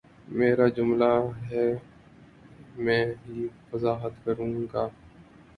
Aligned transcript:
میرا 0.29 0.67
جملہ 0.67 1.11
ہے 1.43 1.65
میں 2.77 3.03
ہی 3.23 3.39
وضاحت 3.71 4.13
کر 4.25 4.33
دوں 4.35 4.53
گا 4.73 4.87